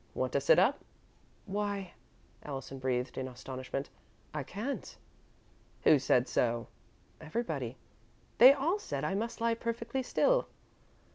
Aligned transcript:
Want 0.15 0.33
to 0.33 0.41
sit 0.41 0.57
up?" 0.57 0.79
"Why," 1.45 1.93
Allison 2.41 2.79
breathed, 2.79 3.19
in 3.19 3.27
astonishment, 3.27 3.91
"I 4.33 4.41
can't." 4.41 4.97
"Who 5.83 5.99
said 5.99 6.27
so?" 6.27 6.65
"Everybody. 7.21 7.77
They 8.39 8.51
all 8.51 8.79
said 8.79 9.03
I 9.03 9.13
must 9.13 9.41
lie 9.41 9.53
perfectly 9.53 10.01
still." 10.01 10.47